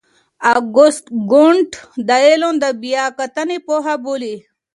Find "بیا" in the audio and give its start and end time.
2.81-3.05